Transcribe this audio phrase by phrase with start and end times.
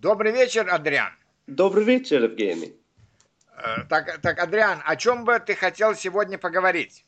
[0.00, 1.12] Добрый вечер, Адриан.
[1.46, 2.72] Добрый вечер, Евгений.
[3.54, 7.04] Э, так, так, Адриан, о чем бы ты хотел сегодня поговорить?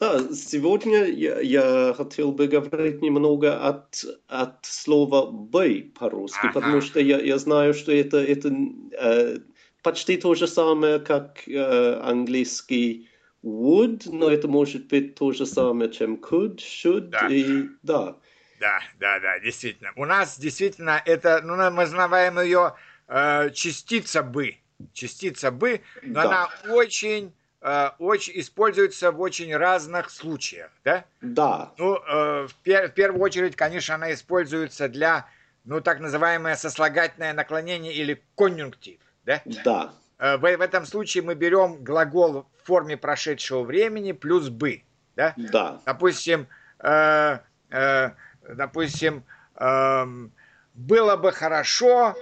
[0.00, 6.52] Да, сегодня я, я хотел бы говорить немного от, от слова «бэй» по-русски, ага.
[6.52, 8.54] потому что я, я знаю, что это, это
[8.92, 9.38] э,
[9.82, 13.08] почти то же самое, как э, английский
[13.42, 17.28] would, но это может быть то же самое, чем could, should да.
[17.30, 18.16] и да.
[18.60, 19.92] Да, да, да, действительно.
[19.96, 22.74] У нас действительно это, ну, мы называем ее
[23.08, 24.56] э, частица бы.
[24.92, 26.22] Частица бы, но да.
[26.22, 27.32] она очень,
[27.62, 31.04] э, очень используется в очень разных случаях, да?
[31.22, 31.72] Да.
[31.78, 35.26] Ну, э, в, пер, в первую очередь, конечно, она используется для,
[35.64, 39.40] ну, так называемое сослагательное наклонение или конъюнктив, да?
[39.64, 39.94] Да.
[40.18, 44.82] Э, в, в этом случае мы берем глагол в форме прошедшего времени плюс бы,
[45.14, 45.34] да?
[45.36, 45.80] Да.
[45.86, 46.46] Допустим,
[46.80, 47.38] э,
[47.70, 48.10] э,
[48.54, 49.24] допустим,
[49.56, 50.32] эм,
[50.74, 52.14] было бы хорошо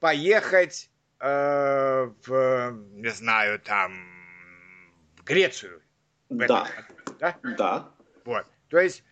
[0.00, 0.90] поехать
[1.20, 3.92] э, в, не знаю, там,
[5.16, 5.82] в Грецию.
[6.28, 6.46] В да.
[6.46, 7.36] Году, да.
[7.56, 7.88] Да.
[8.24, 8.46] Вот.
[8.68, 9.04] То есть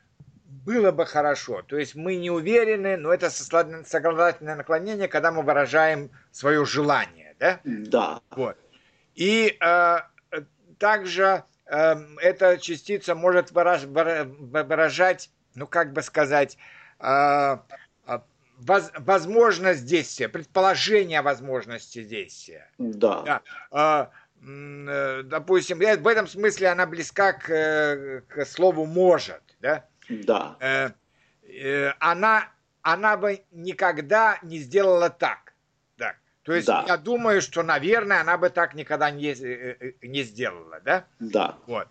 [0.44, 1.62] было бы хорошо.
[1.62, 7.60] То есть мы не уверены, но это сослагательное наклонение, когда мы выражаем свое желание, да?
[7.64, 8.20] Да.
[8.30, 8.56] Вот.
[9.14, 9.98] И э,
[10.78, 16.56] также э, эта частица может выраж, выражать ну как бы сказать,
[17.00, 17.58] э,
[18.58, 22.70] воз, возможность действия, предположение возможности действия.
[22.78, 23.40] Да.
[23.72, 24.10] да.
[24.46, 29.86] Э, допустим, в этом смысле она близка к, к слову может, да?
[30.08, 30.56] Да.
[30.60, 30.90] Э,
[31.42, 32.48] э, она,
[32.82, 35.54] она бы никогда не сделала так.
[35.96, 36.16] так.
[36.42, 36.84] То есть да.
[36.86, 41.06] я думаю, что, наверное, она бы так никогда не, э, э, не сделала, да?
[41.20, 41.56] Да.
[41.66, 41.88] Вот.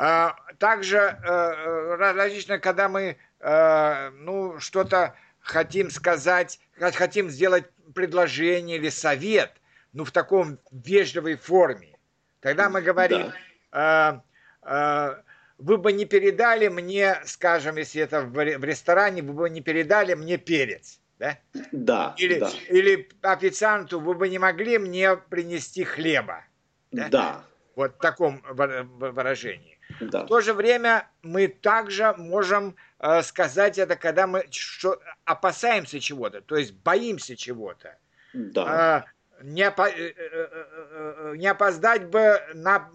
[0.00, 7.64] А, также э, различно, когда мы э, ну, что-то хотим сказать, хотим сделать
[7.96, 9.50] предложение или совет,
[9.92, 11.98] ну, в таком вежливой форме.
[12.38, 13.32] Тогда мы говорим,
[13.72, 14.22] да.
[14.62, 15.22] э,
[15.58, 20.36] вы бы не передали мне, скажем, если это в ресторане, вы бы не передали мне
[20.38, 21.00] перец.
[21.18, 21.38] Да?
[21.72, 22.50] Да, или, да.
[22.68, 26.44] или официанту вы бы не могли мне принести хлеба.
[26.92, 27.08] Да.
[27.08, 27.44] да.
[27.78, 29.78] Вот в таком выражении.
[30.00, 30.24] Да.
[30.24, 36.40] В то же время мы также можем э, сказать это, когда мы что, опасаемся чего-то,
[36.40, 37.96] то есть боимся чего-то.
[38.34, 39.06] Да.
[39.38, 42.90] Э, не, опо, э, э, э, не опоздать бы на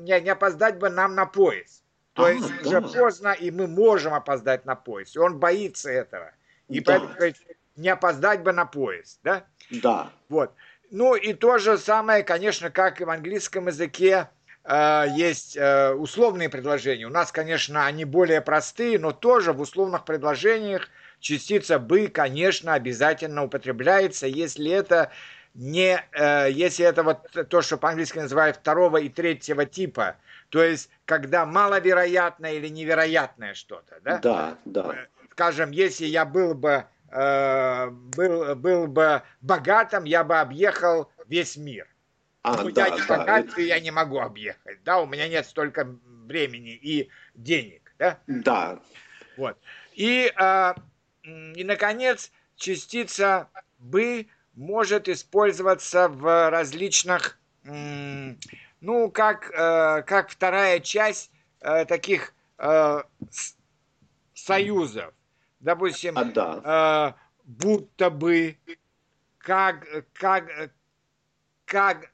[0.00, 1.84] не, не опоздать бы нам на поезд.
[2.14, 2.78] То а, есть да.
[2.78, 5.14] уже поздно, и мы можем опоздать на поезд.
[5.14, 6.32] И он боится этого.
[6.68, 6.92] И да.
[6.92, 7.36] поэтому говорит,
[7.76, 9.44] не опоздать бы на поезд, да?
[9.70, 10.10] Да.
[10.30, 10.54] Вот.
[10.92, 14.28] Ну и то же самое, конечно, как и в английском языке,
[14.64, 17.06] Э, есть э, условные предложения.
[17.06, 20.88] У нас, конечно, они более простые, но тоже в условных предложениях
[21.20, 25.10] частица «бы», конечно, обязательно употребляется, если это
[25.54, 30.16] не, э, если это вот то, что по-английски называют второго и третьего типа,
[30.48, 34.18] то есть когда маловероятное или невероятное что-то, да?
[34.18, 34.94] Да, да.
[35.32, 41.86] Скажем, если я был бы был, был бы богатым, я бы объехал весь мир.
[42.42, 43.60] А, ну, да, я не да, богат, это...
[43.60, 45.86] я не могу объехать, да, у меня нет столько
[46.24, 48.18] времени и денег, да?
[48.26, 48.80] Да.
[49.36, 49.58] Вот.
[49.92, 50.74] И, э,
[51.24, 61.30] и наконец, частица «бы» может использоваться в различных, ну, как, э, как вторая часть
[61.60, 63.02] э, таких э,
[64.34, 65.14] союзов.
[65.62, 67.14] Допустим, а, да.
[67.16, 68.56] э, будто бы,
[69.38, 70.72] как, как,
[71.64, 72.12] как,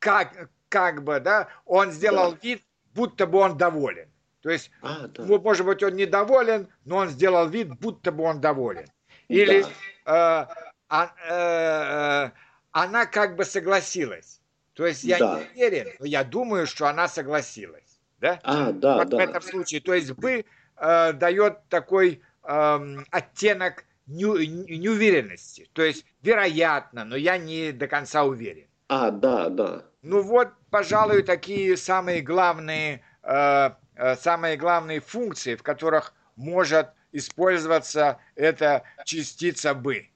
[0.00, 2.38] как, как бы, да, он сделал да.
[2.42, 2.62] вид,
[2.94, 4.08] будто бы он доволен.
[4.42, 5.24] То есть, а, да.
[5.24, 8.86] может быть, он недоволен, но он сделал вид, будто бы он доволен.
[9.28, 9.64] Или
[10.04, 10.48] да.
[10.50, 12.30] э, а, э,
[12.72, 14.40] она как бы согласилась.
[14.74, 15.38] То есть я да.
[15.38, 18.00] не уверен, но я думаю, что она согласилась.
[18.18, 18.40] Да?
[18.42, 19.16] А, да, вот да.
[19.16, 19.80] В этом случае.
[19.80, 20.44] То есть бы
[20.76, 25.68] э, дает такой э, оттенок неуверенности.
[25.72, 28.66] То есть вероятно, но я не до конца уверен.
[28.88, 29.84] А, да, да.
[30.02, 38.18] Ну вот, пожалуй, такие самые главные, э, э, самые главные функции, в которых может использоваться
[38.34, 40.08] эта частица «бы».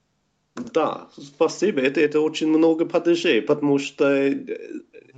[0.55, 1.79] Да, спасибо.
[1.81, 4.29] Это, это очень много падежей, потому что...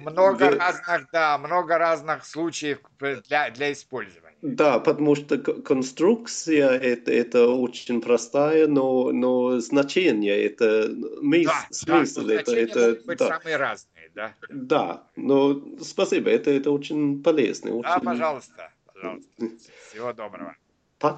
[0.02, 0.58] Много вы...
[0.58, 4.32] разных, да, много разных случаев для, для использования.
[4.42, 12.26] Да, потому что конструкция это, это очень простая, но, но значение это мы, да, смысл
[12.26, 13.28] да, это, это быть да.
[13.28, 14.34] самые разные, да.
[14.50, 17.76] Да, но спасибо, это, это очень полезно.
[17.76, 17.84] Очень...
[17.84, 19.32] Да, пожалуйста, пожалуйста.
[19.92, 20.56] Всего доброго.